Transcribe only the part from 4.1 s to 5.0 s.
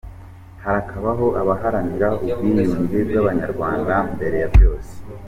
mbere ya byose.